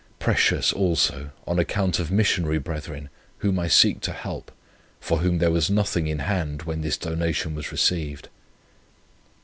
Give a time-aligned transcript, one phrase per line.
[0.17, 3.07] Precious, also, on account of Missionary brethren,
[3.37, 4.51] whom I seek to help,
[4.99, 8.27] for whom there was nothing in hand when this donation was received."